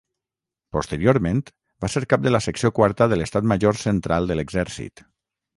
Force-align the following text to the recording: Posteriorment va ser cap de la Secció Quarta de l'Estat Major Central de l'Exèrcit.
Posteriorment 0.77 1.43
va 1.85 1.91
ser 1.95 2.03
cap 2.15 2.25
de 2.29 2.33
la 2.33 2.41
Secció 2.47 2.73
Quarta 2.79 3.09
de 3.13 3.21
l'Estat 3.21 3.49
Major 3.53 3.81
Central 3.85 4.31
de 4.33 4.39
l'Exèrcit. 4.41 5.09